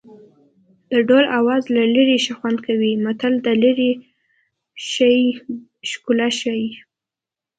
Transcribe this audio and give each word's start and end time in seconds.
د 0.91 0.93
ډول 1.07 1.25
آواز 1.39 1.63
له 1.75 1.83
لرې 1.95 2.17
ښه 2.25 2.33
خوند 2.39 2.59
کوي 2.67 2.91
متل 3.05 3.33
د 3.45 3.47
لرې 3.63 3.91
شي 4.89 5.17
ښکلا 5.89 6.29
ښيي 6.39 6.69